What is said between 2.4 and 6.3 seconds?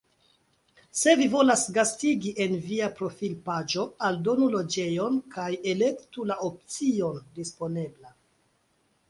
en via profilpaĝo aldonu loĝejon kaj elektu